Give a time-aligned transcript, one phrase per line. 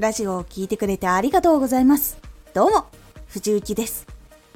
[0.00, 2.16] ラジオを聴いてくれてありがとうございます。
[2.54, 2.86] どうも、
[3.26, 4.06] 藤幸です。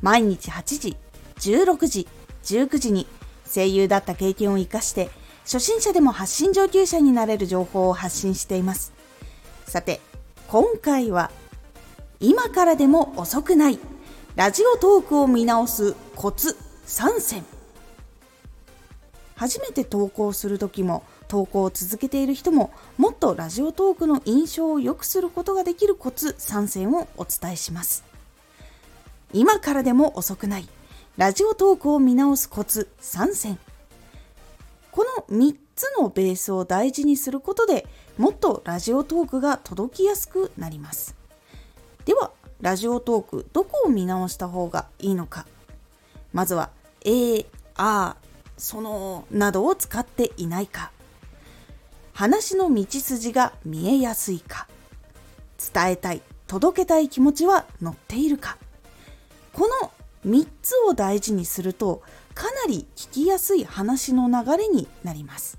[0.00, 0.96] 毎日8時、
[1.36, 2.08] 16時、
[2.44, 3.06] 19時に
[3.46, 5.10] 声優だった経験を活かして、
[5.42, 8.94] 初心者でも発信上級者になれる情報を発信しています。
[9.66, 10.00] さて、
[10.48, 11.30] 今回は、
[12.20, 13.78] 今からでも遅くない、
[14.36, 16.56] ラジオトークを見直すコツ
[16.86, 17.44] 3選。
[19.34, 21.04] 初めて投稿する時も
[21.34, 28.04] 投稿を続けている人ももっとラジオトークの印象を良くすることができるコツ3選をお伝えします。
[29.32, 30.68] 今からでも遅くない。
[31.16, 33.58] ラジオトークを見直すコツ3選
[34.92, 37.84] この3つのベースを大事にすることで
[38.16, 41.16] もっとラジオトークが届きやすくなります。
[42.04, 45.46] ではラジオトークどこを見直した方がいいのか。
[46.32, 46.70] まずは
[47.04, 47.44] A、
[47.76, 48.14] あ、
[48.56, 50.92] そのなどを使っていないか。
[52.14, 54.68] 話の道筋が見えやすいか。
[55.72, 58.56] 伝えたい届けたい気持ちは乗っているか。
[59.52, 59.90] この
[60.24, 62.02] 3つを大事にすると
[62.34, 65.58] かなり聞きやすい話の流れになります。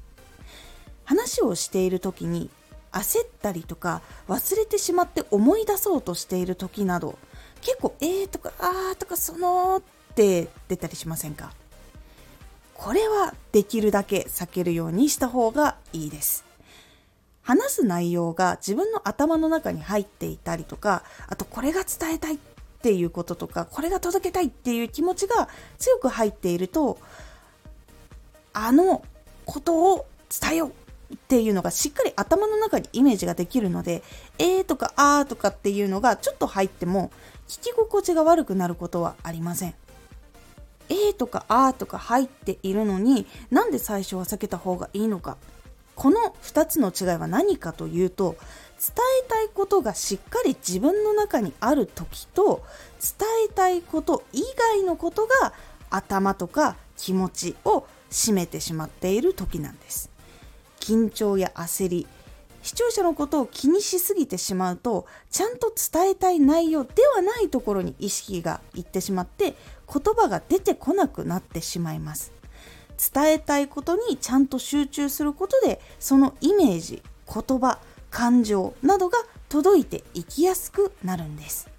[1.04, 2.50] 話をしている時に
[2.94, 7.18] 焦ったりとか忘れてしまって思い出そうとしている時など
[7.62, 9.78] 結構「えー」とか「あー」とか「その」
[10.12, 11.52] って出たりしませんか？
[12.86, 16.46] これはできるだけ避けるようにした方がいいです。
[17.42, 22.38] 話す内容が自分の頭の中に入っていたりとか、あとこれが伝えたいっ
[22.84, 27.00] ていうこととか、これが届けたいっていう気持ちが強く入っていると、
[28.54, 29.04] あの
[29.48, 34.04] ことを伝えようっていうのがしっかり頭の中にイメージができるので、
[34.38, 37.10] えーとかあーとかっていうのがちょっと入っても
[37.48, 39.74] 聞き心地が悪くなることはありません。
[40.90, 45.38] えとかあとか入っているのになんで最初は避けた方がいいのか。
[45.96, 48.36] この2つの違いは何かというと
[48.78, 52.64] 伝えたいことがしっかり自分の中にある時と
[53.00, 54.42] 伝えたいこと以
[54.74, 55.54] 外のことが
[55.90, 60.10] 頭とか気持ちを占めてしまっている時なんです。
[60.80, 62.08] 緊張や焦り
[62.62, 69.56] 視聴者のことを気にしすぎてしまうとちゃんと伝えたい内容ではないところに意識がいってしまって
[69.92, 72.32] 言葉が出てこなくなってしまいます。
[73.14, 77.80] 伝えたいことにちゃんと集中することでそのイメージ言葉
[78.10, 79.18] 感情などが
[79.50, 81.70] 届いていきやすくなるんです。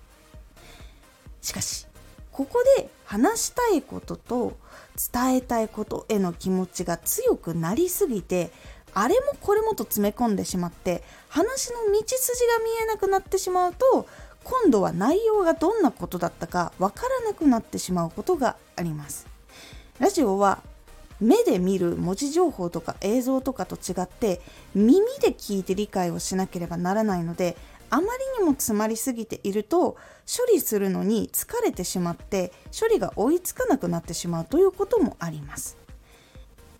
[1.41, 1.87] しかし
[2.33, 4.57] ここで話したいことと
[5.13, 8.51] 伝えたいことへの気持ちが強くなりすぎて
[8.93, 14.07] あれもこれもと詰め込んでしまって話の道筋が見えなくなってしまうと
[14.47, 19.27] 今度は内容がどんなことだったかわからなくなってしまうことがあります。
[19.99, 20.63] ラジオは
[21.21, 24.41] 目で見る文字情報とか映像とかと違って
[24.75, 27.57] 耳で聞いて理解をしなければならないので
[27.91, 28.09] あまり
[28.39, 29.97] にも詰まりすぎていると
[30.27, 35.77] 処理するのに疲れてしまって処理が追いつかなくなってしまうということもあります。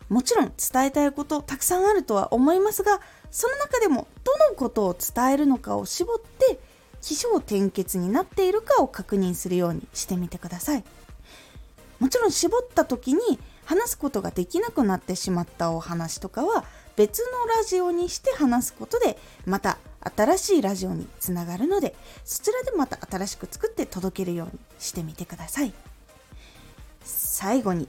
[0.09, 3.01] もちろん伝えたいことたくさんあるとは思いますが
[3.33, 6.61] その中でもどのことを伝えるのかを絞って
[7.01, 10.85] 起承転結になっているかを確認するようにしてみてください。
[11.99, 16.65] もちろん絞った時に話すことができなくなってしまったお話とかは
[16.95, 19.79] 別のラジオにして話すことでまた
[20.17, 25.73] 新しいラジオにつながるのでそちらでまた新しく作って届けるようにしてみてください。
[27.03, 27.89] 最後に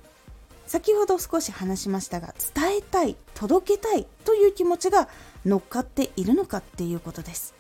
[0.65, 5.07] 先ほど少し話しましたが伝えたい届けたいという気持ちが
[5.45, 7.53] 乗っかっているのかっていうことです。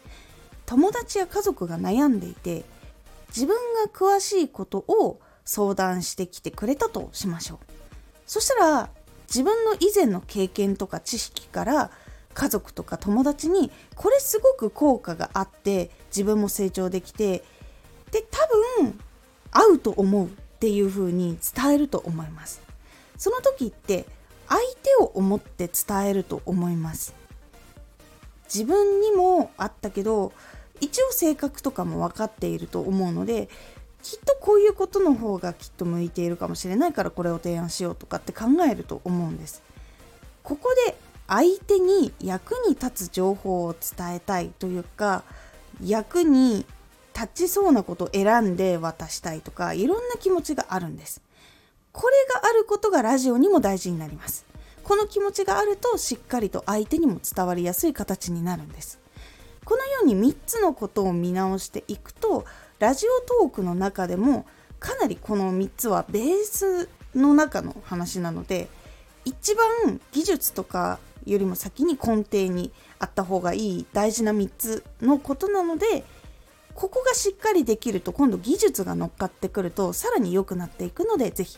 [0.67, 2.65] 友達や家族が悩んでいて
[3.29, 3.55] 自分
[3.85, 7.57] が詳しいことを相談してきてくれたとしましょう。
[8.25, 8.89] そしたら
[9.27, 11.91] 自分の以前の経験とか知識から
[12.33, 17.43] 家族とか友達にこれすごく効果があって自分も成長できて
[18.11, 18.37] で多
[18.81, 18.99] 分
[19.51, 20.29] 合うと思うっ
[20.59, 22.61] ていう風に伝えると思います。
[23.17, 24.05] その時って
[24.49, 27.15] 相手を思って伝えると思います。
[28.53, 30.33] 自分にもあったけど
[30.81, 33.49] 一応性格とかも分かっていると思うので
[34.03, 39.63] きっとこういうことの方がきっと向いているかもしれないからこれを提案しようとかって考えると思うんです。
[40.43, 40.95] ここで
[41.27, 45.23] 相手に役に立つ情報を伝えたいというか
[45.83, 46.65] 役に
[47.13, 51.21] 立ちそうなことを選んで渡したいとかいろんな気持ちがあるんです。
[51.91, 54.45] これがあることがラジオにも大事になります。
[54.83, 58.99] この気持ちがあるとしっかりと相手にも伝わりやすい形になるんです。
[59.67, 62.45] このように3つのことを見直していくと
[62.79, 64.45] ラジオトークの中でも
[64.79, 68.69] かなりこの3つはベースの中の話なので
[69.25, 76.05] 一番技術とかよりも先に根底にあった方がいい大事な3つのことなので
[76.73, 81.57] ここがしっかりできると今度技術が乗っかってくるとさらに良くなっていくので是非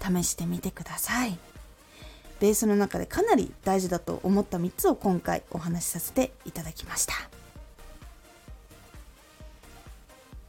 [0.00, 1.38] 試してみてください。
[2.38, 7.39] ベースの中でかなり大事だと思った3つを今回お話しさせていただきました。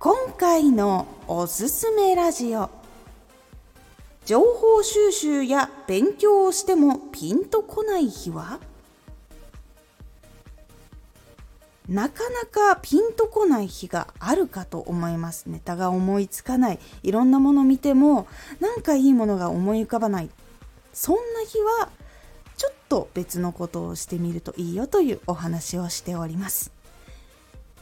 [0.03, 2.71] 今回のおすすめラジオ。
[4.25, 8.59] 情報収集や勉強をしてもピンとこない日は？
[11.87, 16.79] なかなかピンとこない日があるかと思いますネタが思いつかない。
[17.03, 18.25] いろんなもの見ても
[18.59, 20.31] なんかいいものが思い浮かばない。
[20.93, 21.89] そんな日は
[22.57, 26.71] ちょっと別のことをしてみるといいよというお話をしております。